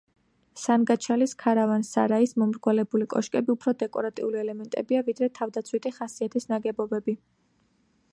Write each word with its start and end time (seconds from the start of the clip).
სანგაჩალის 0.59 1.35
ქარავან-სარაის 1.41 2.33
მომრგვალებული 2.43 3.07
კოშკები 3.15 3.53
უფრო 3.55 3.73
დეკორატიული 3.83 4.41
ელემენტებია 4.45 5.03
ვიდრე 5.11 5.29
თავდაცვითი 5.41 5.93
ხასიათის 5.99 6.49
ნაგებობები. 6.55 7.17